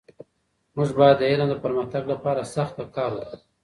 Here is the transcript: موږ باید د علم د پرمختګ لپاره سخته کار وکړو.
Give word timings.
موږ 0.75 0.89
باید 0.99 1.17
د 1.19 1.23
علم 1.31 1.47
د 1.51 1.55
پرمختګ 1.63 2.03
لپاره 2.13 2.49
سخته 2.55 2.83
کار 2.95 3.11
وکړو. 3.15 3.37